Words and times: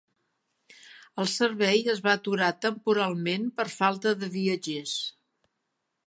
El 1.23 1.27
servei 1.33 1.83
es 1.93 1.99
va 2.07 2.15
aturar 2.19 2.47
"temporalment" 2.65 3.45
per 3.59 3.67
falta 3.75 4.15
de 4.23 4.31
viatgers. 4.37 4.95